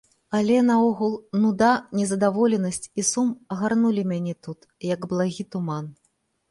[0.37, 1.11] Але, наогул,
[1.43, 1.69] нуда,
[1.99, 4.59] нездаволенасць і сум агарнулі мяне тут,
[4.95, 5.85] як благі туман.